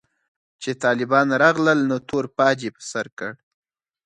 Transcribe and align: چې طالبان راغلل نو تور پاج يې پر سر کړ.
چې 0.61 0.71
طالبان 0.83 1.27
راغلل 1.43 1.79
نو 1.89 1.97
تور 2.09 2.25
پاج 2.37 2.57
يې 2.65 2.69
پر 2.75 2.83
سر 2.91 3.05
کړ. 3.17 3.31